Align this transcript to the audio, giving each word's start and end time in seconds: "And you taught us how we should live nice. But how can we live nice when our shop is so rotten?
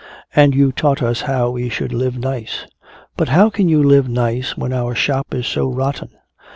"And 0.35 0.55
you 0.55 0.71
taught 0.71 1.03
us 1.03 1.21
how 1.21 1.51
we 1.51 1.69
should 1.69 1.93
live 1.93 2.17
nice. 2.17 2.65
But 3.17 3.29
how 3.29 3.51
can 3.51 3.67
we 3.67 3.75
live 3.75 4.09
nice 4.09 4.57
when 4.57 4.73
our 4.73 4.95
shop 4.95 5.31
is 5.31 5.45
so 5.45 5.67
rotten? 5.71 6.09